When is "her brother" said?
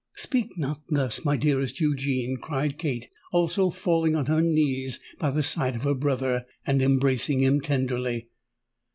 5.83-6.47